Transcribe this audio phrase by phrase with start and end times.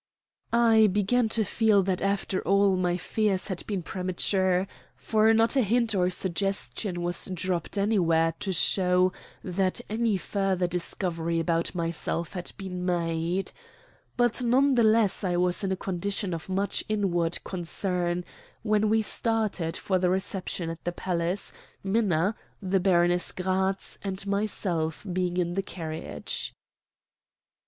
[0.51, 5.61] I began to feel that after all my fears had been premature, for not a
[5.61, 12.51] hint or suggestion was dropped anywhere to show that any further discovery about myself had
[12.57, 13.51] been made.
[14.17, 18.25] But none the less I was in a condition of much inward concern
[18.63, 25.05] when we started for the reception at the palace, Minna, the Baroness Gratz, and myself
[25.13, 26.55] being in the carriage.